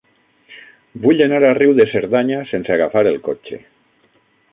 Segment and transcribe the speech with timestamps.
[1.03, 3.61] Vull anar a Riu de Cerdanya sense agafar el cotxe.